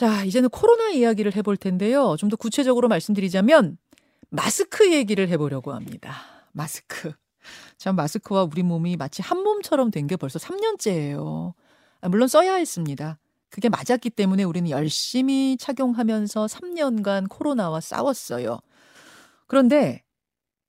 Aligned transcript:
자, 0.00 0.24
이제는 0.24 0.48
코로나 0.48 0.88
이야기를 0.88 1.36
해볼 1.36 1.58
텐데요. 1.58 2.16
좀 2.18 2.30
더 2.30 2.36
구체적으로 2.36 2.88
말씀드리자면 2.88 3.76
마스크 4.30 4.90
얘기를 4.94 5.28
해보려고 5.28 5.74
합니다. 5.74 6.14
마스크. 6.52 7.12
참 7.76 7.96
마스크와 7.96 8.44
우리 8.50 8.62
몸이 8.62 8.96
마치 8.96 9.20
한 9.20 9.42
몸처럼 9.42 9.90
된 9.90 10.06
게 10.06 10.16
벌써 10.16 10.38
3년째예요. 10.38 11.52
아, 12.00 12.08
물론 12.08 12.28
써야 12.28 12.54
했습니다. 12.54 13.18
그게 13.50 13.68
맞았기 13.68 14.08
때문에 14.08 14.42
우리는 14.44 14.70
열심히 14.70 15.58
착용하면서 15.60 16.46
3년간 16.46 17.28
코로나와 17.28 17.80
싸웠어요. 17.80 18.58
그런데 19.48 20.02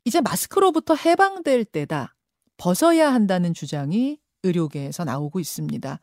이제 0.04 0.20
마스크로부터 0.20 0.94
해방될 0.94 1.64
때다. 1.64 2.16
벗어야 2.58 3.14
한다는 3.14 3.54
주장이 3.54 4.20
의료계에서 4.44 5.06
나오고 5.06 5.40
있습니다. 5.40 6.02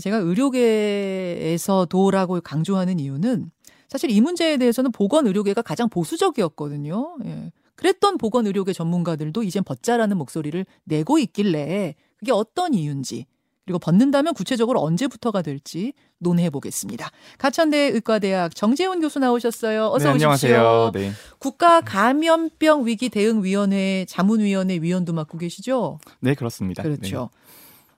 제가 0.00 0.18
의료계에서도라고 0.18 2.40
강조하는 2.40 3.00
이유는 3.00 3.50
사실 3.88 4.10
이 4.10 4.20
문제에 4.20 4.56
대해서는 4.56 4.92
보건 4.92 5.26
의료계가 5.26 5.62
가장 5.62 5.88
보수적이었거든요. 5.88 7.16
예. 7.24 7.50
그랬던 7.76 8.18
보건 8.18 8.46
의료계 8.46 8.72
전문가들도 8.72 9.42
이젠 9.42 9.62
벗자라는 9.62 10.16
목소리를 10.16 10.64
내고 10.84 11.18
있길래 11.18 11.94
그게 12.16 12.32
어떤 12.32 12.74
이유인지 12.74 13.26
그리고 13.66 13.80
벗는다면 13.80 14.32
구체적으로 14.34 14.80
언제부터가 14.80 15.42
될지 15.42 15.92
논해 16.18 16.50
보겠습니다. 16.50 17.10
가천대 17.36 17.76
의과대학 17.76 18.54
정재훈 18.54 19.00
교수 19.00 19.18
나오셨어요. 19.18 19.88
어서 19.88 20.04
네, 20.04 20.26
오십시오. 20.26 20.54
안녕하세요. 20.54 20.90
네. 20.94 21.10
국가 21.38 21.80
감염병 21.80 22.86
위기 22.86 23.08
대응 23.08 23.42
위원회 23.42 24.06
자문위원회 24.08 24.76
위원도 24.76 25.12
맡고 25.12 25.38
계시죠? 25.38 25.98
네, 26.20 26.34
그렇습니다. 26.34 26.84
그렇죠. 26.84 27.30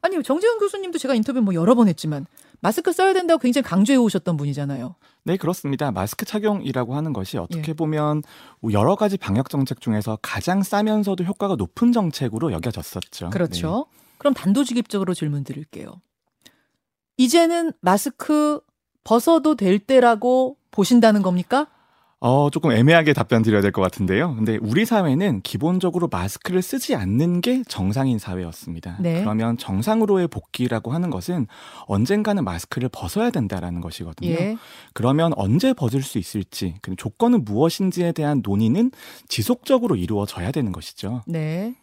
아니 0.01 0.23
정재훈 0.23 0.59
교수님도 0.59 0.99
제가 0.99 1.15
인터뷰 1.15 1.41
뭐 1.41 1.55
여러 1.55 1.75
번 1.75 1.89
했지만 1.89 2.27
마스크 2.61 2.93
써야 2.93 3.13
된다고 3.13 3.39
굉장히 3.39 3.65
강조해 3.65 3.97
오셨던 3.97 4.37
분이잖아요. 4.37 4.95
네. 5.25 5.33
네, 5.33 5.37
그렇습니다. 5.37 5.91
마스크 5.93 6.25
착용이라고 6.25 6.95
하는 6.95 7.13
것이 7.13 7.37
어떻게 7.37 7.71
예. 7.71 7.75
보면 7.75 8.23
여러 8.73 8.97
가지 8.97 9.17
방역 9.17 9.51
정책 9.51 9.81
중에서 9.81 10.19
가장 10.23 10.63
싸면서도 10.63 11.25
효과가 11.25 11.57
높은 11.57 11.93
정책으로 11.93 12.53
여겨졌었죠. 12.53 13.31
그렇죠. 13.31 13.87
그럼 14.17 14.35
단도직입적으로 14.35 15.15
질문 15.15 15.45
드릴게요. 15.45 16.01
이제는 17.17 17.73
마스크 17.81 18.61
벗어도 19.05 19.55
될 19.55 19.79
때라고 19.79 20.57
보신다는 20.71 21.23
겁니까? 21.23 21.67
네. 22.21 22.27
어, 22.29 22.51
조금 22.51 22.73
애매하게 22.73 23.13
답변 23.13 23.43
드려야 23.43 23.61
될 23.63 23.71
것 23.71 23.81
같은데요. 23.81 24.35
근데 24.35 24.59
우리 24.61 24.85
사회는 24.85 25.43
기본적으로 25.43 26.09
마스크를 26.09 26.63
쓰지 26.63 26.97
않는 26.97 27.41
게 27.41 27.63
정상인 27.69 28.19
사회였습니다. 28.19 28.97
네. 29.01 29.21
그러면 29.21 29.57
정상으로의 29.57 30.27
복귀라고 30.29 30.93
하는 30.93 31.11
것은 31.11 31.47
언젠가는 31.87 32.43
마스크를 32.43 32.89
벗어야 32.91 33.31
된다라는 33.31 33.81
것이거든요. 33.81 34.31
예. 34.31 34.57
그러면 34.95 35.33
언제 35.37 35.73
벗을 35.73 36.03
수 36.03 36.19
있을지, 36.19 36.75
그 36.83 36.97
조건은 36.97 37.45
무엇인지에 37.45 38.13
대한 38.13 38.41
논의는 38.43 38.91
지속적으로 39.29 39.95
이루어져야 39.95 40.51
되는 40.51 40.73
것이죠. 40.73 41.23
네. 41.27 41.75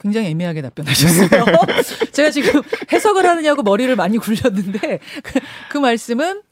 굉장히 0.00 0.26
애매하게 0.28 0.60
답변하셨어요. 0.62 1.44
제가 2.12 2.30
지금 2.30 2.60
해석을 2.92 3.24
하느냐고 3.24 3.62
머리를 3.62 3.94
많이 3.96 4.18
굴렸는데 4.18 4.98
그, 5.22 5.40
그 5.70 5.78
말씀은 5.78 6.42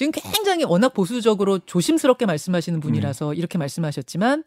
지금 0.00 0.12
굉장히 0.12 0.64
워낙 0.64 0.94
보수적으로 0.94 1.58
조심스럽게 1.58 2.24
말씀하시는 2.24 2.80
분이라서 2.80 3.34
이렇게 3.34 3.58
말씀하셨지만 3.58 4.44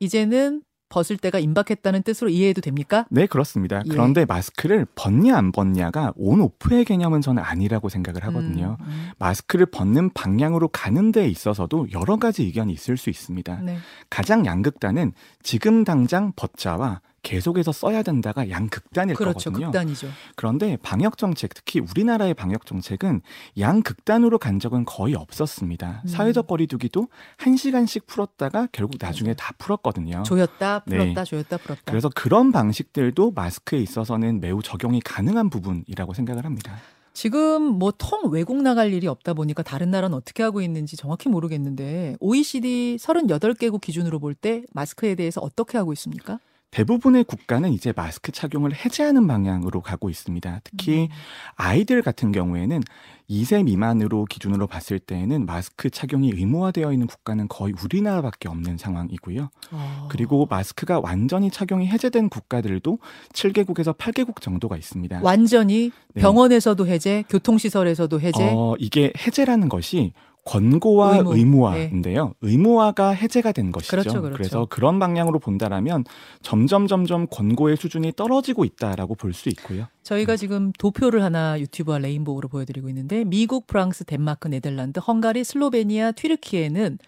이제는 0.00 0.62
벗을 0.88 1.16
때가 1.16 1.38
임박했다는 1.38 2.02
뜻으로 2.02 2.30
이해해도 2.30 2.60
됩니까? 2.60 3.06
네, 3.08 3.26
그렇습니다. 3.26 3.80
예. 3.84 3.88
그런데 3.88 4.24
마스크를 4.24 4.88
벗냐 4.96 5.36
안 5.36 5.52
벗냐가 5.52 6.12
온 6.16 6.40
오프의 6.40 6.84
개념은 6.84 7.20
저는 7.20 7.40
아니라고 7.44 7.88
생각을 7.88 8.24
하거든요. 8.24 8.76
음, 8.80 8.84
음. 8.86 9.10
마스크를 9.20 9.66
벗는 9.66 10.10
방향으로 10.14 10.66
가는 10.66 11.12
데 11.12 11.28
있어서도 11.28 11.92
여러 11.92 12.16
가지 12.16 12.42
의견이 12.42 12.72
있을 12.72 12.96
수 12.96 13.08
있습니다. 13.08 13.60
네. 13.62 13.78
가장 14.10 14.46
양극단은 14.46 15.12
지금 15.44 15.84
당장 15.84 16.32
벗자와 16.34 17.02
계속해서 17.28 17.72
써야 17.72 18.02
된다가 18.02 18.48
양극단일 18.48 19.14
그렇죠. 19.14 19.50
거거든요. 19.50 19.66
극단이죠. 19.66 20.08
그런데 20.34 20.78
방역 20.82 21.18
정책, 21.18 21.52
특히 21.52 21.78
우리나라의 21.80 22.32
방역 22.32 22.64
정책은 22.64 23.20
양극단으로 23.58 24.38
간 24.38 24.58
적은 24.58 24.86
거의 24.86 25.14
없었습니다. 25.14 26.02
음. 26.04 26.08
사회적 26.08 26.46
거리두기도 26.46 27.08
한 27.36 27.56
시간씩 27.56 28.06
풀었다가 28.06 28.68
결국 28.72 28.96
나중에 28.98 29.28
맞아요. 29.28 29.36
다 29.36 29.52
풀었거든요. 29.58 30.22
조였다, 30.22 30.84
네. 30.86 30.96
풀었다, 30.96 31.24
조였다, 31.24 31.56
풀었다. 31.58 31.82
그래서 31.84 32.08
그런 32.14 32.50
방식들도 32.50 33.32
마스크에 33.32 33.78
있어서는 33.80 34.40
매우 34.40 34.62
적용이 34.62 35.00
가능한 35.00 35.50
부분이라고 35.50 36.14
생각을 36.14 36.46
합니다. 36.46 36.76
지금 37.12 37.62
뭐 37.62 37.90
통 37.98 38.30
외국 38.30 38.62
나갈 38.62 38.92
일이 38.92 39.06
없다 39.06 39.34
보니까 39.34 39.62
다른 39.62 39.90
나라는 39.90 40.16
어떻게 40.16 40.42
하고 40.44 40.62
있는지 40.62 40.96
정확히 40.96 41.28
모르겠는데 41.28 42.16
OECD 42.20 42.96
38개국 43.00 43.80
기준으로 43.80 44.18
볼 44.20 44.34
때 44.34 44.62
마스크에 44.72 45.14
대해서 45.16 45.40
어떻게 45.40 45.76
하고 45.78 45.92
있습니까? 45.92 46.38
대부분의 46.70 47.24
국가는 47.24 47.72
이제 47.72 47.92
마스크 47.96 48.30
착용을 48.30 48.74
해제하는 48.74 49.26
방향으로 49.26 49.80
가고 49.80 50.10
있습니다. 50.10 50.60
특히 50.64 51.08
아이들 51.56 52.02
같은 52.02 52.30
경우에는 52.30 52.82
2세 53.30 53.64
미만으로 53.64 54.24
기준으로 54.24 54.66
봤을 54.66 54.98
때에는 54.98 55.44
마스크 55.44 55.90
착용이 55.90 56.32
의무화되어 56.34 56.92
있는 56.92 57.06
국가는 57.06 57.46
거의 57.48 57.74
우리나라밖에 57.82 58.48
없는 58.48 58.78
상황이고요. 58.78 59.50
어. 59.70 60.08
그리고 60.10 60.46
마스크가 60.48 61.00
완전히 61.00 61.50
착용이 61.50 61.86
해제된 61.88 62.28
국가들도 62.30 62.98
7개국에서 63.32 63.96
8개국 63.96 64.40
정도가 64.40 64.76
있습니다. 64.76 65.20
완전히 65.22 65.90
네. 66.14 66.22
병원에서도 66.22 66.86
해제, 66.86 67.24
교통시설에서도 67.28 68.20
해제. 68.20 68.50
어, 68.50 68.74
이게 68.78 69.12
해제라는 69.18 69.68
것이 69.68 70.12
권고와 70.48 71.18
의무. 71.18 71.36
의무. 71.36 71.66
화인데요 71.66 72.32
의무화가 72.40 73.10
해제가 73.10 73.52
된 73.52 73.70
것이죠. 73.70 73.90
그렇죠, 73.90 74.22
그렇죠. 74.22 74.42
래서 74.42 74.66
그런 74.70 74.98
방향으로 74.98 75.38
본다라면 75.38 76.04
점점 76.40 76.86
점점 76.86 77.26
권고의 77.26 77.76
수준이 77.76 78.14
떨어지고 78.16 78.64
있다라고 78.64 79.14
볼 79.14 79.34
수 79.34 79.50
있고요. 79.50 79.86
저희가 80.02 80.36
지금 80.36 80.72
도표를 80.72 81.22
하나 81.22 81.60
유튜브와 81.60 81.98
레인보우로 81.98 82.48
보여드리고 82.48 82.88
있는데 82.88 83.24
미국, 83.24 83.66
프랑스, 83.66 84.04
덴마크, 84.04 84.48
네덜란드, 84.48 85.00
헝가리, 85.00 85.44
슬로베니아, 85.44 86.12
튀르키예는 86.12 86.98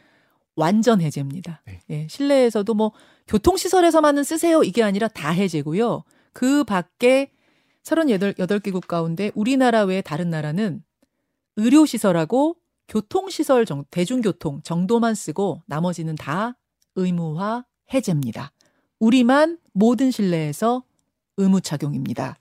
완전 0.55 1.01
해제입니다. 1.01 1.63
네. 1.67 1.81
예, 1.89 2.07
실내에서도 2.11 2.75
뭐 2.75 2.93
교통시설에서만은 3.27 4.23
쓰세요 4.23 4.63
이게 4.63 4.83
아니라 4.83 5.09
다 5.09 5.31
해제고요. 5.31 6.05
그 6.35 6.63
밖에 6.65 7.31
38개국 7.85 8.87
가운데 8.87 9.33
우리나라 9.35 9.85
외에 9.85 10.03
다른 10.03 10.29
나라는 10.29 10.83
의료시설하고 11.57 12.57
교통시설 12.91 13.65
정, 13.65 13.85
대중교통 13.91 14.61
정도만 14.63 15.15
쓰고 15.15 15.63
나머지는 15.67 16.17
다 16.17 16.59
의무화 16.97 17.65
해제입니다. 17.95 18.53
우리만 18.99 19.57
모든 19.73 20.11
실내에서 20.11 20.83
의무 21.39 21.63
착용입니다. 21.63 22.37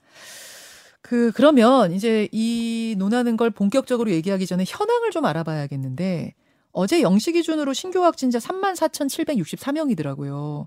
그 1.00 1.32
그러면 1.32 1.92
이제 1.92 2.28
이 2.32 2.94
논하는 2.98 3.36
걸 3.36 3.50
본격적으로 3.50 4.10
얘기하기 4.10 4.46
전에 4.46 4.64
현황을 4.66 5.10
좀 5.10 5.24
알아봐야겠는데 5.24 6.34
어제 6.72 7.00
0시 7.00 7.32
기준으로 7.32 7.72
신규 7.72 8.04
확진자 8.04 8.38
34,764명이더라고요. 8.38 10.66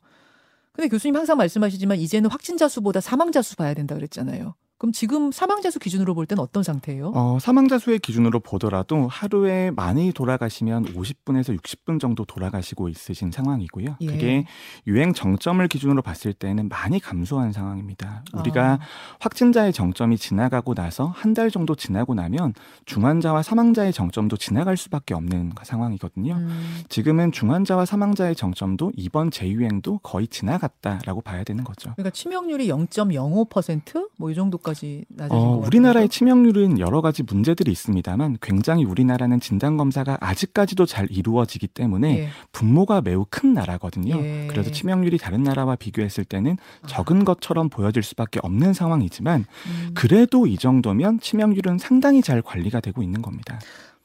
근데 0.71 0.87
교수님 0.89 1.15
항상 1.15 1.37
말씀하시지만 1.37 1.99
이제는 1.99 2.31
확진자 2.31 2.67
수보다 2.67 2.99
사망자 2.99 3.43
수 3.43 3.55
봐야 3.55 3.75
된다 3.75 3.95
그랬잖아요. 3.95 4.55
그럼 4.83 4.91
지금 4.91 5.31
사망자 5.31 5.71
수 5.71 5.79
기준으로 5.79 6.13
볼 6.13 6.25
때는 6.25 6.43
어떤 6.43 6.61
상태예요? 6.61 7.13
어, 7.15 7.37
사망자 7.39 7.79
수의 7.79 7.99
기준으로 7.99 8.41
보더라도 8.41 9.07
하루에 9.07 9.71
많이 9.71 10.11
돌아가시면 10.11 10.95
50분에서 10.95 11.57
60분 11.57 12.01
정도 12.01 12.25
돌아가시고 12.25 12.89
있으신 12.89 13.31
상황이고요. 13.31 13.95
예. 14.01 14.05
그게 14.05 14.45
유행 14.85 15.13
정점을 15.13 15.65
기준으로 15.69 16.01
봤을 16.01 16.33
때는 16.33 16.67
많이 16.67 16.99
감소한 16.99 17.53
상황입니다. 17.53 18.25
우리가 18.33 18.73
아, 18.73 18.79
확진자의 19.21 19.71
정점이 19.71 20.17
지나가고 20.17 20.73
나서 20.73 21.05
한 21.15 21.33
달 21.33 21.49
정도 21.49 21.75
지나고 21.75 22.13
나면 22.13 22.53
중환자와 22.85 23.41
사망자의 23.41 23.93
정점도 23.93 24.35
지나갈 24.35 24.75
수밖에 24.75 25.13
없는 25.13 25.53
상황이거든요. 25.63 26.33
음, 26.33 26.83
지금은 26.89 27.31
중환자와 27.31 27.85
사망자의 27.85 28.35
정점도 28.35 28.91
이번 28.97 29.31
재유행도 29.31 29.99
거의 29.99 30.27
지나갔다라고 30.27 31.21
봐야 31.21 31.43
되는 31.45 31.63
거죠. 31.63 31.93
그러니까 31.95 32.09
치명률이 32.11 32.67
0.05%뭐 32.67 34.29
이 34.29 34.35
정도까지 34.35 34.72
낮아진 35.09 35.37
어, 35.37 35.59
것 35.59 35.67
우리나라의. 35.67 36.09
치명률은 36.09 36.79
여러 36.79 37.01
가지 37.01 37.23
문제들이 37.23 37.71
있습니다만 37.71 38.37
굉장히 38.41 38.83
우리나라는 38.85 39.39
진단 39.39 39.77
검사가 39.77 40.17
아직까지도 40.19 40.85
잘 40.85 41.07
이루어지기 41.09 41.67
때문에 41.67 42.19
예. 42.19 42.29
분모가 42.51 43.01
매우 43.01 43.25
큰 43.29 43.53
나라거든요. 43.53 44.15
예. 44.17 44.47
그래서 44.49 44.71
치명률이 44.71 45.17
다른 45.17 45.43
나라와 45.43 45.75
비교했을 45.75 46.25
때는 46.25 46.57
적은 46.87 47.25
것처럼 47.25 47.69
보여질 47.69 48.03
수밖에 48.03 48.39
없는 48.43 48.73
상황이지만 48.73 49.45
음. 49.65 49.91
그래도 49.93 50.47
이 50.47 50.57
정도면 50.57 51.19
치명률은 51.19 51.77
상당히 51.77 52.21
잘 52.21 52.41
관리가 52.41 52.79
되고 52.79 53.01
있는 53.01 53.21
겁니다. 53.21 53.59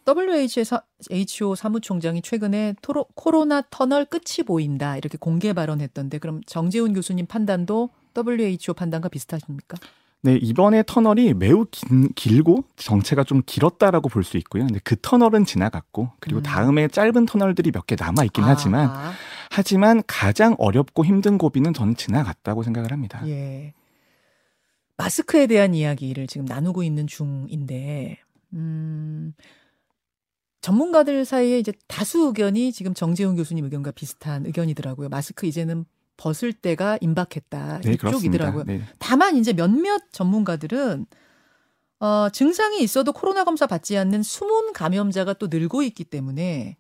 WHO 0.09 1.55
사무총장이 1.55 2.23
최근에 2.23 2.75
토로, 2.81 3.05
코로나 3.15 3.61
터널 3.61 4.07
끝이 4.07 4.45
보인다 4.47 4.97
이렇게 4.97 5.19
공개 5.19 5.53
발언했던데 5.53 6.19
그럼 6.19 6.41
정재훈 6.47 6.95
교수님 6.95 7.27
판단도 7.27 7.91
WHO 8.17 8.75
판단과 8.75 9.09
비슷하십니까? 9.11 9.77
네, 10.23 10.37
이번에 10.37 10.83
터널이 10.85 11.33
매우 11.35 11.65
긴, 11.71 12.09
길고 12.15 12.65
정체가 12.77 13.23
좀 13.25 13.43
길었다라고 13.47 14.09
볼 14.09 14.25
수 14.25 14.37
있고요. 14.39 14.65
근데 14.67 14.81
그 14.83 14.97
터널은 15.01 15.45
지나갔고 15.45 16.11
그리고 16.21 16.41
음. 16.41 16.43
다음에 16.43 16.89
짧은 16.89 17.27
터널들이 17.27 17.71
몇 17.71 17.87
개 17.87 17.95
남아 17.99 18.25
있긴 18.25 18.45
아, 18.45 18.49
하지만 18.49 18.89
아, 18.91 19.13
하지만 19.51 20.03
가장 20.07 20.57
어렵고 20.59 21.05
힘든 21.05 21.39
고비는 21.39 21.73
저는 21.73 21.95
지나갔다고 21.97 22.63
생각을 22.65 22.91
합니다. 22.93 23.23
예. 23.29 23.73
마스크에 24.97 25.47
대한 25.47 25.75
이야기를 25.75 26.27
지금 26.27 26.45
나누고 26.45 26.83
있는 26.83 27.07
중인데, 27.07 28.19
음, 28.55 29.33
전문가들 30.61 31.25
사이에 31.25 31.61
이제 31.61 31.73
다수 31.87 32.27
의견이 32.27 32.73
지금 32.73 32.93
정재훈 32.95 33.37
교수님 33.37 33.65
의견과 33.65 33.93
비슷한 33.93 34.45
의견이더라고요. 34.47 35.09
마스크 35.09 35.47
이제는 35.47 35.85
벗을 36.19 36.53
때가 36.53 36.99
임박했다. 37.01 37.81
네. 37.83 37.93
이쪽이더라고요. 37.93 38.65
네. 38.65 38.83
다만 38.99 39.37
이제 39.37 39.55
몇몇 39.55 40.03
전문가들은 40.13 41.07
어, 42.01 42.29
증상이 42.31 42.83
있어도 42.83 43.13
코로나 43.13 43.45
검사 43.45 43.67
받지 43.67 43.97
않는 43.97 44.23
숨은 44.23 44.75
감염자가 44.75 45.33
또 45.35 45.47
늘고 45.47 45.83
있기 45.83 46.05
때문에 46.05 46.77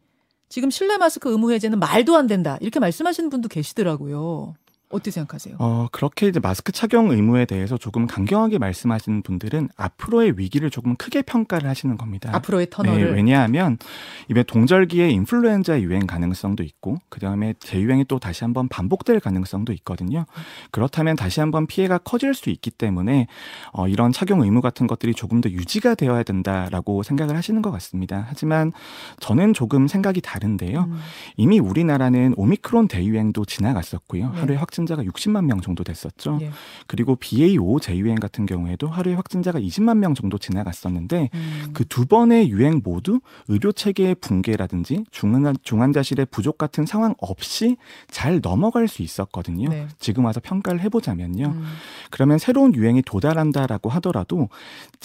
지금 0.48 0.70
실내 0.70 0.96
마스크 0.96 1.30
의무 1.30 1.52
해제는 1.52 1.78
말도 1.78 2.16
안 2.16 2.26
된다. 2.26 2.58
이렇게 2.60 2.78
말씀하시는 2.78 3.30
분도 3.30 3.48
계시더라고요. 3.48 4.54
어떻게 4.90 5.10
생각하세요? 5.10 5.56
어, 5.58 5.88
그렇게 5.92 6.28
이제 6.28 6.40
마스크 6.40 6.72
착용 6.72 7.10
의무에 7.10 7.44
대해서 7.44 7.76
조금 7.76 8.06
강경하게 8.06 8.58
말씀하시는 8.58 9.22
분들은 9.22 9.68
앞으로의 9.76 10.38
위기를 10.38 10.70
조금 10.70 10.96
크게 10.96 11.22
평가를 11.22 11.68
하시는 11.68 11.96
겁니다. 11.98 12.30
앞으로의 12.32 12.68
터널을 12.70 13.04
네, 13.04 13.10
왜냐하면 13.10 13.78
이번 14.30 14.44
동절기에 14.44 15.10
인플루엔자 15.10 15.82
유행 15.82 16.06
가능성도 16.06 16.62
있고 16.62 16.98
그다음에 17.10 17.54
재유행이 17.60 18.06
또 18.08 18.18
다시 18.18 18.44
한번 18.44 18.68
반복될 18.68 19.20
가능성도 19.20 19.72
있거든요. 19.74 20.24
그렇다면 20.70 21.16
다시 21.16 21.40
한번 21.40 21.66
피해가 21.66 21.98
커질 21.98 22.32
수 22.34 22.48
있기 22.50 22.70
때문에 22.70 23.26
어, 23.72 23.88
이런 23.88 24.12
착용 24.12 24.40
의무 24.40 24.60
같은 24.60 24.86
것들이 24.86 25.12
조금 25.14 25.40
더 25.40 25.50
유지가 25.50 25.94
되어야 25.94 26.22
된다라고 26.22 27.02
생각을 27.02 27.36
하시는 27.36 27.60
것 27.60 27.70
같습니다. 27.72 28.24
하지만 28.28 28.72
저는 29.20 29.52
조금 29.52 29.86
생각이 29.86 30.20
다른데요. 30.20 30.80
음, 30.84 30.98
이미 31.36 31.58
우리나라는 31.58 32.34
오미크론 32.36 32.88
대유행도 32.88 33.44
지나갔었고요. 33.44 34.30
네. 34.30 34.40
하루에 34.40 34.56
확진자가 34.78 35.02
60만 35.02 35.44
명 35.44 35.60
정도 35.60 35.82
됐었죠. 35.82 36.38
예. 36.42 36.50
그리고 36.86 37.16
BA5 37.16 37.82
재유행 37.82 38.16
같은 38.16 38.46
경우에도 38.46 38.86
하루에 38.88 39.14
확진자가 39.14 39.58
20만 39.58 39.98
명 39.98 40.14
정도 40.14 40.38
지나갔었는데 40.38 41.30
음, 41.34 41.70
그두 41.72 42.06
번의 42.06 42.50
유행 42.50 42.80
모두 42.84 43.20
의료 43.48 43.72
체계의 43.72 44.16
붕괴라든지 44.16 45.04
중환, 45.10 45.56
중환자실의 45.62 46.26
부족 46.30 46.58
같은 46.58 46.86
상황 46.86 47.14
없이 47.18 47.76
잘 48.10 48.40
넘어갈 48.40 48.86
수 48.86 49.02
있었거든요. 49.02 49.68
네. 49.68 49.88
지금 49.98 50.24
와서 50.24 50.40
평가를 50.42 50.80
해보자면요. 50.82 51.46
음, 51.46 51.64
그러면 52.10 52.38
새로운 52.38 52.74
유행이 52.74 53.02
도달한다라고 53.02 53.90
하더라도 53.90 54.48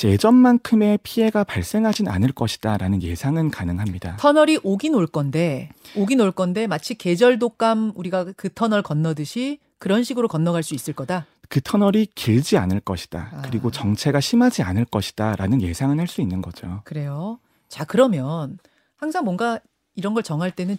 예전만큼의 0.04 1.00
피해가 1.02 1.44
발생하진 1.44 2.08
않을 2.08 2.32
것이다라는 2.34 3.02
예상은 3.02 3.50
가능합니다. 3.50 4.18
터널이 4.18 4.60
오긴 4.64 4.94
올 4.96 5.08
건데 5.08 5.70
오긴 5.96 6.22
올 6.22 6.32
건데 6.32 6.68
마치 6.68 6.96
계절 6.96 7.40
독감 7.40 7.94
우리가 7.96 8.26
그 8.36 8.50
터널 8.54 8.82
건너듯이 8.84 9.60
그런 9.84 10.06
식으로 10.06 10.30
건너갈 10.30 10.64
수 10.64 10.76
있을 10.76 10.94
거다. 10.94 11.26
그 11.50 11.60
터널이 11.60 12.06
길지 12.16 12.58
않을 12.58 12.80
것이다. 12.80 13.32
아. 13.34 13.42
그리고 13.42 13.70
정체가 13.70 14.22
심하지 14.22 14.64
않을 14.64 14.86
것이다라는 14.86 15.62
예상은 15.62 16.00
할 16.00 16.08
수 16.08 16.22
있는 16.22 16.42
거죠. 16.42 16.80
그래요. 16.86 17.38
자 17.68 17.84
그러면 17.84 18.60
항상 18.96 19.26
뭔가 19.26 19.60
이런 19.96 20.14
걸 20.14 20.24
정할 20.24 20.52
때는 20.52 20.78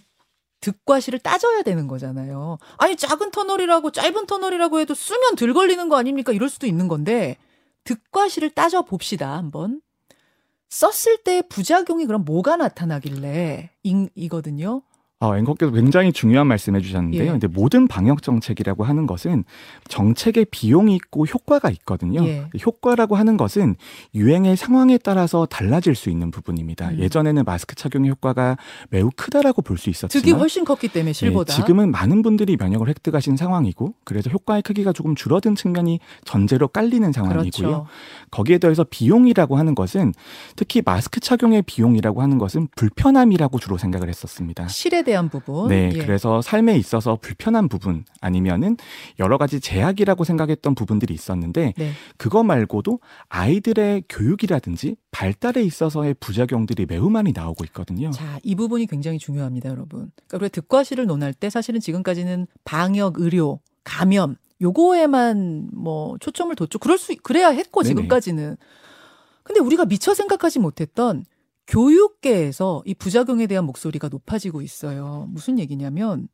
득과 0.63 1.01
실을 1.01 1.19
따져야 1.19 1.61
되는 1.61 1.87
거잖아요. 1.87 2.57
아니 2.79 2.97
작은 2.97 3.31
터널이라고 3.31 3.91
짧은 3.91 4.27
터널이라고 4.27 4.81
해도 4.81 4.95
쓰면 4.95 5.37
들 5.37 5.53
걸리는 5.53 5.87
거 5.91 5.99
아닙니까? 5.99 6.33
이럴 6.33 6.49
수도 6.49 6.67
있는 6.67 6.89
건데 6.89 7.37
득과 7.85 8.31
실을 8.31 8.49
따져 8.49 8.81
봅시다 8.87 9.37
한번. 9.37 9.83
썼을 10.71 11.19
때 11.25 11.43
부작용이 11.47 12.07
그럼 12.07 12.25
뭐가 12.25 12.57
나타나길래 12.57 13.69
이, 13.83 14.09
이거든요. 14.15 14.81
어, 15.21 15.37
앵커께서 15.39 15.73
굉장히 15.73 16.13
중요한 16.13 16.47
말씀 16.49 16.77
해 16.77 16.81
주셨는데요. 16.81 17.23
예. 17.23 17.31
근데 17.31 17.47
모든 17.47 17.89
방역 17.89 18.21
정책이라고 18.23 18.85
하는 18.85 19.07
것은 19.07 19.45
정책의 19.89 20.47
비용이 20.51 20.95
있고 20.97 21.25
효과가 21.25 21.71
있거든요. 21.71 22.23
예. 22.27 22.47
효과라고 22.65 23.17
하는 23.17 23.37
것은 23.37 23.77
유행의 24.15 24.57
상황에 24.57 24.99
따라서 24.99 25.47
달라질 25.47 25.95
수 25.95 26.11
있는 26.11 26.31
부분입니다. 26.31 26.91
음. 26.91 26.99
예전에는 26.99 27.45
마스크 27.45 27.75
착용의 27.75 28.11
효과가 28.11 28.59
매우 28.91 29.09
크다라고 29.17 29.63
볼 29.63 29.79
수 29.79 29.89
있었지만 29.91 30.23
득이 30.23 30.33
훨씬 30.33 30.65
컸기 30.65 30.89
때문에 30.89 31.11
네, 31.11 31.13
실보다. 31.13 31.53
지금은 31.55 31.91
많은 31.91 32.23
분들이 32.23 32.57
면역을 32.57 32.89
획득하신 32.89 33.37
상황이고 33.37 33.95
그래서 34.05 34.31
효과의 34.31 34.63
크기가 34.63 34.93
조금 34.93 35.15
줄어든 35.15 35.55
측면이 35.55 36.01
전제로 36.25 36.69
깔리는 36.69 37.11
상황이고요. 37.13 37.51
그렇죠. 37.51 37.87
거기에 38.31 38.59
더해서 38.59 38.85
비용이라고 38.85 39.57
하는 39.57 39.75
것은 39.75 40.13
특히 40.57 40.83
마스크 40.85 41.21
착용의 41.21 41.63
비용이라고 41.63 42.21
하는 42.23 42.39
것은 42.39 42.69
불편함이라고 42.77 43.59
주로 43.59 43.79
생각을 43.79 44.09
했었습니다. 44.09 44.69
실에 44.69 45.03
대한 45.05 45.29
부분. 45.29 45.69
네, 45.69 45.91
예. 45.95 45.99
그래서 45.99 46.43
삶에 46.43 46.77
있어서 46.77 47.17
불편한 47.21 47.69
부분 47.69 48.05
아니면은 48.21 48.77
여러 49.19 49.39
가지 49.39 49.61
제약이라고 49.61 50.25
생각했던 50.25 50.75
부분들이 50.75 51.15
있었는데 51.15 51.75
네. 51.77 51.93
그거 52.17 52.43
말고도 52.43 53.01
아이들의 53.29 54.05
교육이라든지 54.09 54.97
발달에 55.11 55.63
있어서의 55.63 56.15
부작용들이 56.15 56.87
매우 56.87 57.09
많이 57.11 57.33
나오고 57.33 57.65
있거든요. 57.67 58.11
자, 58.11 58.39
이 58.43 58.55
부분이 58.55 58.87
굉장히 58.87 59.19
중요합니다, 59.19 59.69
여러분. 59.69 60.11
그러니까 60.27 60.37
우리가 60.39 60.49
득과 60.49 60.83
실을 60.83 61.07
논할 61.07 61.33
때 61.33 61.51
사실은 61.51 61.79
지금까지는 61.79 62.47
방역, 62.65 63.21
의료, 63.21 63.61
감염 63.85 64.37
요거에만 64.61 65.71
뭐 65.73 66.17
초점을 66.19 66.55
뒀죠. 66.57 66.79
그럴 66.79 66.99
수 66.99 67.15
그래야 67.23 67.51
했고. 67.51 67.83
지금까지는. 67.83 68.57
근데 69.43 69.61
우리가 69.61 69.85
미처 69.85 70.15
생각하지 70.15 70.59
못했던 70.59 71.25
교육계에서 71.67 72.83
이 72.87 72.95
부작용에 72.95 73.47
대한 73.47 73.65
목소리가 73.65 74.09
높아지고 74.09 74.63
있어요. 74.63 75.27
무슨 75.31 75.59
얘기냐면 75.59 76.29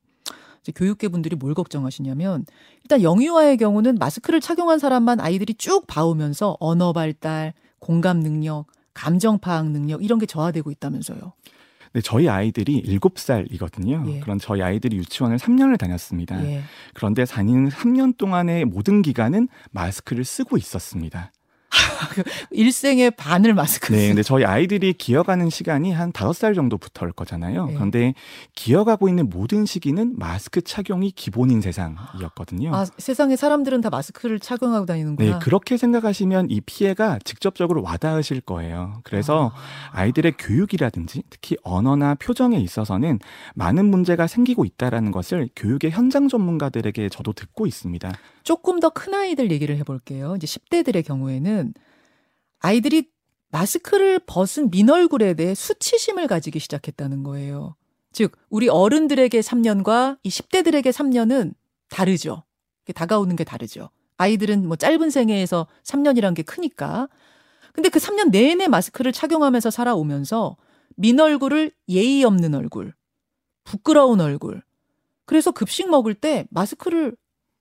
이제 0.61 0.73
교육계 0.73 1.09
분들이 1.09 1.37
뭘 1.37 1.55
걱정하시냐면 1.55 2.44
일단 2.82 3.03
영유아의 3.03 3.56
경우는 3.56 3.97
마스크를 3.97 4.41
착용한 4.41 4.79
사람만 4.79 5.21
아이들이 5.21 5.55
쭉 5.55 5.87
봐오면서 5.87 6.56
언어 6.61 6.93
발달, 6.93 7.55
공감 7.79 8.21
능력, 8.21 8.67
감정 8.93 9.38
파악 9.38 9.71
능력 9.71 10.03
이런 10.03 10.19
게 10.19 10.27
저하되고 10.27 10.71
있다면서요. 10.71 11.32
네, 11.93 12.00
저희 12.00 12.29
아이들이 12.29 12.85
7살이거든요. 12.85 14.09
예. 14.09 14.21
그런 14.21 14.38
저희 14.38 14.62
아이들이 14.62 14.97
유치원을 14.99 15.38
3년을 15.38 15.77
다녔습니다. 15.77 16.44
예. 16.44 16.62
그런데 16.94 17.25
다니는 17.25 17.69
3년 17.69 18.17
동안의 18.17 18.65
모든 18.67 19.03
기간은 19.03 19.49
마스크를 19.73 20.25
쓰고 20.25 20.56
있었습니다. 20.56 21.32
일생의 22.50 23.12
반을 23.12 23.55
마스크. 23.55 23.93
네, 23.93 24.00
쓰- 24.03 24.06
근데 24.09 24.23
저희 24.23 24.44
아이들이 24.44 24.93
기어가는 24.93 25.50
시간이 25.50 25.93
한 25.93 26.12
5살 26.12 26.55
정도부터일 26.55 27.12
거잖아요. 27.12 27.67
네. 27.67 27.75
그런데 27.75 28.15
기어가고 28.55 29.08
있는 29.08 29.29
모든 29.29 29.67
시기는 29.67 30.15
마스크 30.19 30.60
착용이 30.63 31.10
기본인 31.13 31.60
세상이었거든요. 31.60 32.75
아, 32.75 32.84
세상에 32.99 33.37
사람들은 33.37 33.81
다 33.81 33.91
마스크를 33.91 34.41
착용하고 34.41 34.87
다니는구나. 34.87 35.31
네, 35.32 35.39
그렇게 35.41 35.77
생각하시면 35.77 36.49
이 36.51 36.60
피해가 36.60 37.19
직접적으로 37.25 37.82
와닿으실 37.82 38.41
거예요. 38.43 39.01
그래서 39.05 39.53
아, 39.55 40.01
아이들의 40.01 40.32
교육이라든지 40.39 41.22
특히 41.31 41.56
언어나 41.63 42.15
표정에 42.15 42.58
있어서는 42.58 43.19
많은 43.55 43.87
문제가 43.91 44.27
생기고 44.27 44.65
있다라는 44.65 45.13
것을 45.13 45.49
교육의 45.56 45.91
현장 45.91 46.29
전문가들에게 46.29 47.08
저도 47.08 47.32
듣고 47.32 47.67
있습니다. 47.67 48.10
조금 48.43 48.81
더 48.81 48.91
큰 48.91 49.15
아이들 49.15 49.51
얘기를 49.51 49.77
해볼게요. 49.79 50.37
이제 50.37 50.47
10대들의 50.47 51.05
경우에는 51.05 51.75
아이들이 52.61 53.11
마스크를 53.51 54.20
벗은 54.27 54.70
민 54.70 54.91
얼굴에 54.91 55.35
대해 55.35 55.55
수치심을 55.55 56.27
가지기 56.27 56.59
시작했다는 56.61 57.23
거예요. 57.23 57.77
즉, 58.13 58.37
우리 58.49 58.69
어른들에게 58.69 59.41
3년과 59.41 60.19
이 60.23 60.29
10대들에게 60.29 60.91
3년은 60.91 61.55
다르죠. 61.89 62.44
다가오는 62.94 63.37
게 63.37 63.44
다르죠. 63.44 63.91
아이들은 64.17 64.67
뭐 64.67 64.77
짧은 64.77 65.11
생애에서 65.11 65.67
3년이란 65.85 66.35
게 66.35 66.43
크니까. 66.43 67.09
근데 67.73 67.89
그 67.89 67.99
3년 67.99 68.31
내내 68.31 68.69
마스크를 68.69 69.13
착용하면서 69.13 69.70
살아오면서 69.70 70.56
민 70.97 71.20
얼굴을 71.20 71.73
예의 71.89 72.25
없는 72.25 72.55
얼굴, 72.55 72.94
부끄러운 73.65 74.20
얼굴. 74.20 74.63
그래서 75.25 75.53
급식 75.53 75.89
먹을 75.89 76.15
때 76.15 76.47
마스크를 76.51 77.17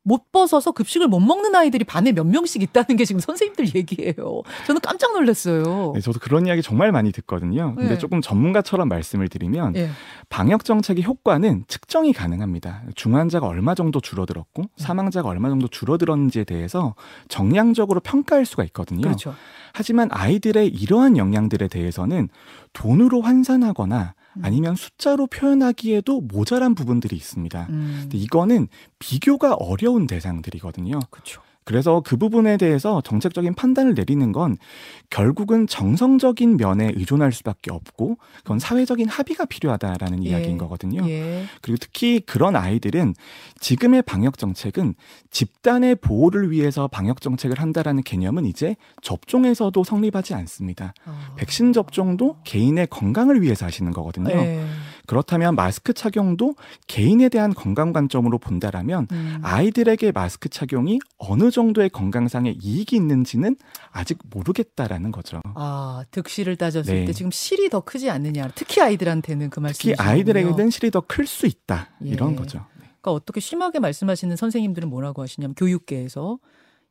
못 0.09 0.31
벗어서 0.31 0.71
급식을 0.71 1.07
못 1.07 1.19
먹는 1.19 1.55
아이들이 1.55 1.83
반에 1.83 2.11
몇 2.11 2.25
명씩 2.25 2.63
있다는 2.63 2.97
게 2.97 3.05
지금 3.05 3.19
선생님들 3.19 3.75
얘기예요. 3.75 4.41
저는 4.65 4.81
깜짝 4.81 5.13
놀랐어요. 5.13 5.91
네, 5.93 6.01
저도 6.01 6.19
그런 6.19 6.47
이야기 6.47 6.63
정말 6.63 6.91
많이 6.91 7.11
듣거든요. 7.11 7.75
근데 7.75 7.93
네. 7.93 7.97
조금 7.99 8.19
전문가처럼 8.19 8.89
말씀을 8.89 9.29
드리면 9.29 9.75
예. 9.75 9.89
방역 10.29 10.65
정책의 10.65 11.03
효과는 11.03 11.65
측정이 11.67 12.13
가능합니다. 12.13 12.81
중환자가 12.95 13.45
얼마 13.45 13.75
정도 13.75 14.01
줄어들었고 14.01 14.63
사망자가 14.77 15.29
얼마 15.29 15.49
정도 15.49 15.67
줄어들었는지에 15.67 16.43
대해서 16.43 16.95
정량적으로 17.27 17.99
평가할 17.99 18.45
수가 18.45 18.63
있거든요. 18.65 19.01
그렇죠. 19.01 19.35
하지만 19.73 20.09
아이들의 20.11 20.69
이러한 20.69 21.17
영향들에 21.17 21.67
대해서는 21.67 22.29
돈으로 22.73 23.21
환산하거나 23.21 24.15
음. 24.15 24.18
아니면 24.41 24.75
숫자로 24.75 25.27
표현하기에도 25.27 26.21
모자란 26.21 26.75
부분들이 26.75 27.15
있습니다. 27.15 27.67
음, 27.69 27.97
근데 28.01 28.17
이거는 28.17 28.67
비교가 28.99 29.53
어려운 29.53 30.07
대상들이거든요. 30.07 30.99
그렇죠. 31.09 31.41
그래서 31.69 32.01
그 32.03 32.17
부분에 32.17 32.57
대해서 32.57 32.99
정책적인 33.01 33.53
판단을 33.53 33.93
내리는 33.93 34.31
건 34.31 34.57
결국은 35.11 35.67
정성적인 35.67 36.57
면에 36.57 36.91
의존할 36.95 37.31
수밖에 37.31 37.71
없고 37.71 38.17
그건 38.37 38.57
사회적인 38.57 39.07
합의가 39.07 39.45
필요하다라는 39.45 40.25
예. 40.25 40.29
이야기인 40.29 40.57
거거든요. 40.57 41.07
예. 41.07 41.45
그리고 41.61 41.77
특히 41.79 42.21
그런 42.21 42.55
아이들은 42.55 43.13
지금의 43.59 44.01
방역 44.01 44.39
정책은 44.39 44.95
집단의 45.29 45.97
보호를 45.97 46.49
위해서 46.49 46.87
방역 46.87 47.21
정책을 47.21 47.59
한다라는 47.59 48.01
개념은 48.01 48.45
이제 48.45 48.75
접종에서도 49.03 49.83
성립하지 49.83 50.33
않습니다. 50.33 50.95
어. 51.05 51.35
백신 51.37 51.73
접종도 51.73 52.37
개인의 52.45 52.87
건강을 52.87 53.43
위해서 53.43 53.67
하시는 53.67 53.91
거거든요. 53.91 54.31
예. 54.31 54.65
그렇다면 55.09 55.55
마스크 55.55 55.91
착용도 55.91 56.53
개인에 56.85 57.29
대한 57.29 57.51
건강 57.51 57.93
관점으로 57.93 58.37
본다라면 58.37 59.07
음. 59.11 59.39
아이들에게 59.41 60.11
마스크 60.11 60.49
착용이 60.49 60.99
어느 61.17 61.49
정도의 61.49 61.89
건강상의 61.89 62.59
이익이 62.61 62.95
있는지는 62.95 63.55
아직 63.89 64.19
모르겠다라는 64.29 65.11
거죠. 65.11 65.41
아, 65.55 66.05
득실을 66.11 66.57
따졌을 66.57 66.93
네. 66.93 67.05
때 67.05 67.13
지금 67.13 67.31
실이 67.31 67.69
더 67.71 67.79
크지 67.79 68.11
않느냐. 68.11 68.51
특히 68.53 68.81
아이들한테는 68.81 69.49
그 69.49 69.59
말씀이시군요. 69.59 69.95
특히 69.95 70.07
아이들에게는 70.07 70.69
실이 70.69 70.91
더 70.91 71.01
클 71.01 71.25
수 71.25 71.47
있다 71.47 71.89
이런 72.01 72.33
예. 72.33 72.35
거죠. 72.35 72.59
네. 72.79 72.85
그러니까 73.01 73.11
어떻게 73.13 73.39
심하게 73.39 73.79
말씀하시는 73.79 74.35
선생님들은 74.35 74.89
뭐라고 74.89 75.23
하시냐면 75.23 75.55
교육계에서 75.55 76.37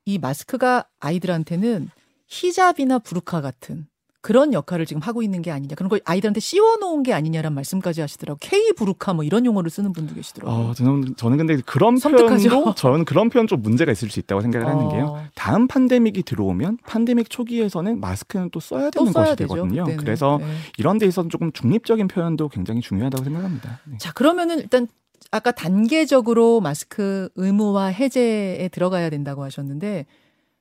이 0.07 0.19
마스크가 0.19 0.89
아이들한테는 0.99 1.89
히잡이나 2.27 2.99
부르카 2.99 3.41
같은 3.43 3.87
그런 4.21 4.53
역할을 4.53 4.85
지금 4.85 5.01
하고 5.01 5.23
있는 5.23 5.43
게 5.43 5.51
아니냐. 5.53 5.77
그런 5.77 5.89
걸 5.89 6.01
아이들한테 6.05 6.41
씌워놓은 6.41 7.05
게 7.05 7.13
아니냐라는 7.13 7.55
말씀까지 7.55 8.01
하시더라고. 8.01 8.39
K 8.43 8.73
부르카 8.73 9.15
뭐 9.15 9.23
이런 9.25 9.47
용어를 9.47 9.71
쓰는 9.71 9.93
분도 9.93 10.15
계시더라고요. 10.15 10.71
어, 10.71 10.75
저는 10.75 11.15
저는 11.17 11.39
근데 11.39 11.57
그런 11.65 11.97
섬뜩하죠? 11.97 12.49
표현도 12.49 12.75
저는 12.75 13.05
그런 13.05 13.31
표현 13.31 13.47
좀 13.47 13.63
문제가 13.63 13.93
있을 13.93 14.11
수 14.11 14.19
있다고 14.19 14.41
생각을 14.43 14.67
하는 14.67 14.85
어. 14.87 14.89
게요. 14.89 15.25
다음 15.35 15.69
팬데믹이 15.69 16.25
들어오면 16.25 16.79
팬데믹 16.87 17.31
초기에서는 17.31 18.01
마스크는 18.01 18.51
또 18.51 18.59
써야 18.59 18.91
또 18.91 19.01
되는 19.01 19.13
써야 19.13 19.25
것이 19.27 19.37
되죠. 19.37 19.55
되거든요. 19.55 19.85
그때는. 19.85 20.05
그래서 20.05 20.39
네. 20.41 20.47
이런 20.79 20.99
데 20.99 21.07
있어서 21.07 21.29
조금 21.29 21.53
중립적인 21.53 22.09
표현도 22.09 22.49
굉장히 22.49 22.81
중요하다고 22.81 23.23
생각합니다. 23.25 23.81
네. 23.85 23.99
자, 23.99 24.13
그러면은 24.13 24.59
일단 24.59 24.89
아까 25.31 25.53
단계적으로 25.53 26.61
마스크 26.61 27.29
의무화 27.37 27.87
해제에 27.87 28.69
들어가야 28.69 29.11
된다고 29.11 29.45
하셨는데 29.45 30.07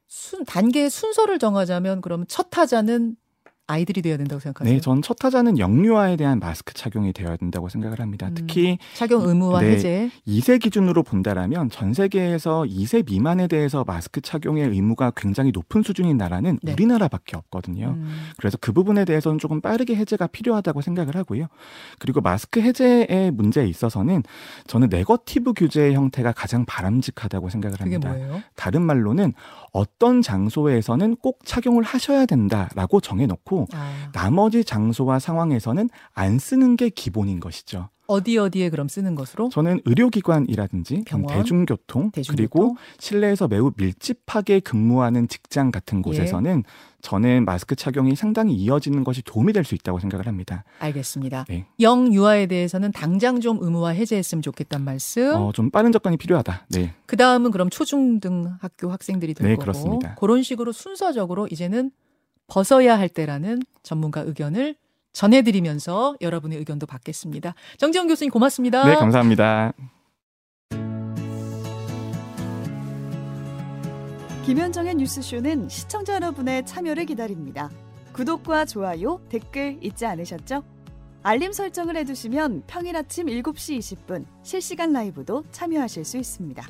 순 0.07 0.45
단계 0.45 0.89
순서를 0.89 1.39
정하자면 1.39 2.01
그러면 2.01 2.25
첫 2.27 2.49
타자는 2.49 3.15
아이들이 3.67 4.01
돼야 4.01 4.17
된다고 4.17 4.39
생각하세요? 4.39 4.74
네, 4.74 4.79
전 4.81 4.97
첫 5.07 5.15
타자는 5.19 5.57
영유아에 5.59 6.17
대한 6.17 6.39
마스크 6.39 6.74
착용이 6.74 7.13
되어야 7.13 7.38
된다고 7.38 7.69
생각을 7.69 8.00
합니다. 8.01 8.27
음. 8.27 8.33
특히 8.36 8.77
착용 8.95 9.27
의무화 9.27 9.62
네. 9.62 9.71
해제. 9.71 10.09
2세 10.27 10.59
기준으로 10.62 11.03
본다라면 11.03 11.69
전 11.69 11.93
세계에서 11.93 12.63
2세 12.63 13.05
미만에 13.05 13.47
대해서 13.47 13.83
마스크 13.86 14.19
착용의 14.19 14.67
의무가 14.69 15.12
굉장히 15.15 15.51
높은 15.51 15.83
수준인 15.83 16.17
나라는 16.17 16.59
네. 16.62 16.74
우리나라밖에 16.74 17.38
없거든요. 17.38 17.95
음. 17.97 18.15
그래서 18.38 18.57
그 18.59 18.74
부분에 18.74 19.05
대해서는 19.05 19.39
조금 19.39 19.62
빠르게 19.62 19.95
해제가 19.95 20.27
필요하다고 20.27 20.81
생각을 20.81 21.15
하고요. 21.15 21.47
그리고 22.00 22.19
마스크 22.21 22.59
해제의 22.62 23.31
문제에 23.31 23.65
있어서는 23.67 24.24
저는 24.67 24.89
네거티브 24.89 25.53
규제의 25.53 25.93
형태가 25.93 26.33
가장 26.33 26.65
바람직하다고 26.65 27.50
생각을 27.50 27.79
합니다. 27.79 28.09
뭐예요? 28.09 28.41
다른 28.55 28.81
말로는 28.81 29.33
어떤 29.71 30.21
장소에서는 30.21 31.15
꼭 31.17 31.39
착용을 31.45 31.83
하셔야 31.83 32.25
된다라고 32.25 33.00
정해놓고 33.00 33.56
아, 33.73 34.09
나머지 34.13 34.63
장소와 34.63 35.19
상황에서는 35.19 35.89
안 36.13 36.37
쓰는 36.37 36.75
게 36.75 36.89
기본인 36.89 37.39
것이죠. 37.39 37.89
어디 38.09 38.37
어디에 38.37 38.69
그럼 38.69 38.87
쓰는 38.87 39.15
것으로? 39.15 39.49
저는 39.49 39.81
의료기관이라든지 39.83 41.03
병원, 41.05 41.27
대중교통, 41.35 42.11
대중교통? 42.11 42.35
그리고 42.35 42.77
실내에서 42.99 43.49
매우 43.49 43.71
밀집하게 43.75 44.61
근무하는 44.61 45.27
직장 45.27 45.71
같은 45.71 46.01
곳에서는 46.01 46.63
저는 47.01 47.43
마스크 47.43 47.75
착용이 47.75 48.15
상당히 48.15 48.53
이어지는 48.55 49.03
것이 49.03 49.21
도움이 49.23 49.51
될 49.51 49.65
수 49.65 49.75
있다고 49.75 49.99
생각을 49.99 50.25
합니다. 50.25 50.63
알겠습니다. 50.79 51.45
네. 51.49 51.65
영유아에 51.81 52.45
대해서는 52.45 52.93
당장 52.93 53.41
좀 53.41 53.57
의무화 53.61 53.89
해제했으면 53.89 54.41
좋겠다는 54.41 54.85
말씀. 54.85 55.35
어, 55.35 55.51
좀 55.51 55.69
빠른 55.69 55.91
접근이 55.91 56.15
필요하다. 56.15 56.67
네. 56.69 56.93
그 57.07 57.17
다음은 57.17 57.51
그럼 57.51 57.69
초중등 57.69 58.53
학교 58.61 58.89
학생들이 58.89 59.33
될 59.33 59.45
네, 59.49 59.55
거고 59.55 59.63
그렇습니다. 59.63 60.15
그런 60.15 60.43
식으로 60.43 60.71
순서적으로 60.71 61.47
이제는 61.51 61.91
벗어야 62.47 62.97
할 62.97 63.09
때라는 63.09 63.61
전문가 63.83 64.21
의견을 64.21 64.75
전해드리면서 65.13 66.15
여러분의 66.21 66.57
의견도 66.59 66.85
받겠습니다. 66.85 67.53
정지영 67.77 68.07
교수님 68.07 68.31
고맙습니다. 68.31 68.85
네, 68.85 68.95
감사합니다. 68.95 69.73
김현정의 74.45 74.95
뉴스쇼는 74.95 75.67
시청자 75.67 76.15
여러분의 76.15 76.65
참여를 76.65 77.05
기다립니다. 77.05 77.69
구독과 78.13 78.65
좋아요, 78.65 79.19
댓글 79.27 79.77
잊지 79.81 80.05
않으셨죠? 80.05 80.63
알림 81.23 81.51
설정을 81.51 81.97
해두시면 81.97 82.63
평일 82.67 82.95
아침 82.95 83.25
7시 83.25 83.79
20분 83.79 84.25
실시간 84.43 84.93
라이브도 84.93 85.43
참여하실 85.51 86.05
수 86.05 86.17
있습니다. 86.17 86.65